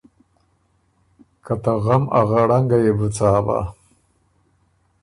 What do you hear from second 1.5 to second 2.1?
ته غم